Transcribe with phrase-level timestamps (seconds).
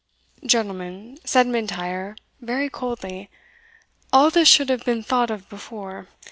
[0.43, 3.29] "Gentlemen," said M'Intyre, very coldly,
[4.11, 6.07] "all this should have been thought of before.